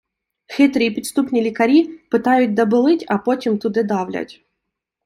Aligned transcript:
Хитрі 0.53 0.85
і 0.85 0.91
підступні 0.91 1.41
лікарі 1.41 1.83
питають 1.83 2.53
де 2.53 2.65
болить, 2.65 3.05
а 3.07 3.17
потім 3.17 3.57
туди 3.57 3.83
давлять 3.83 4.41